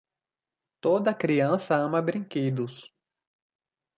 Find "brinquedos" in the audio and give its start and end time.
2.01-2.91